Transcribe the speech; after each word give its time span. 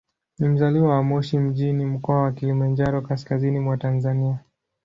Ni 0.39 0.47
mzaliwa 0.49 0.89
wa 0.89 1.03
Moshi 1.03 1.37
mjini, 1.39 1.85
Mkoa 1.85 2.21
wa 2.21 2.31
Kilimanjaro, 2.31 3.01
kaskazini 3.01 3.59
mwa 3.59 3.77
Tanzania. 3.77 4.39